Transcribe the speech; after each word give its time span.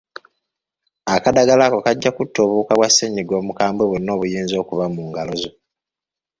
Akadagala 1.15 1.63
ako 1.65 1.77
kajja 1.85 2.09
kutta 2.15 2.39
obuwuka 2.45 2.73
bwa 2.77 2.89
ssennyiga 2.91 3.33
omukabwe 3.41 3.83
bwonna 3.89 4.11
obuyinza 4.13 4.55
okuba 4.63 4.85
mu 4.93 5.01
ngalo 5.09 5.33
zo. 5.41 5.51